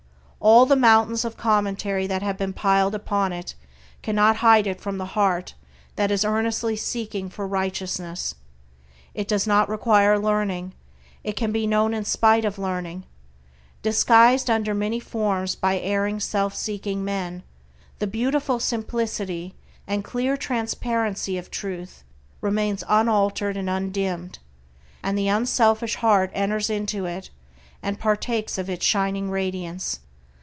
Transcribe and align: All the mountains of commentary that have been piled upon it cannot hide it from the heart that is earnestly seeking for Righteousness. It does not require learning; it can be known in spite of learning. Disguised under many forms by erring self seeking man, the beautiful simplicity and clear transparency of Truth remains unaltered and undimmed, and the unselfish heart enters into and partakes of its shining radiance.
All 0.43 0.65
the 0.65 0.75
mountains 0.75 1.23
of 1.23 1.37
commentary 1.37 2.07
that 2.07 2.23
have 2.23 2.35
been 2.35 2.51
piled 2.51 2.95
upon 2.95 3.31
it 3.31 3.53
cannot 4.01 4.37
hide 4.37 4.65
it 4.65 4.81
from 4.81 4.97
the 4.97 5.05
heart 5.13 5.53
that 5.97 6.09
is 6.09 6.25
earnestly 6.25 6.75
seeking 6.75 7.29
for 7.29 7.45
Righteousness. 7.47 8.33
It 9.13 9.27
does 9.27 9.45
not 9.45 9.69
require 9.69 10.17
learning; 10.17 10.73
it 11.23 11.33
can 11.33 11.51
be 11.51 11.67
known 11.67 11.93
in 11.93 12.05
spite 12.05 12.43
of 12.43 12.57
learning. 12.57 13.03
Disguised 13.83 14.49
under 14.49 14.73
many 14.73 14.99
forms 14.99 15.53
by 15.53 15.77
erring 15.79 16.19
self 16.19 16.55
seeking 16.55 17.05
man, 17.05 17.43
the 17.99 18.07
beautiful 18.07 18.59
simplicity 18.59 19.53
and 19.85 20.03
clear 20.03 20.35
transparency 20.37 21.37
of 21.37 21.51
Truth 21.51 22.03
remains 22.41 22.83
unaltered 22.89 23.57
and 23.57 23.69
undimmed, 23.69 24.39
and 25.03 25.15
the 25.15 25.27
unselfish 25.27 25.97
heart 25.97 26.31
enters 26.33 26.71
into 26.71 27.05
and 27.83 27.99
partakes 27.99 28.57
of 28.57 28.71
its 28.71 28.83
shining 28.83 29.29
radiance. 29.29 29.99